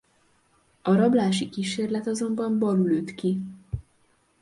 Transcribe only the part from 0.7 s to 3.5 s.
A rablási kísérlet azonban balul üt ki.